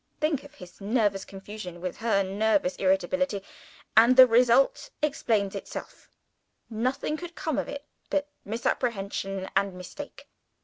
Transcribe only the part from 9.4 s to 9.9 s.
and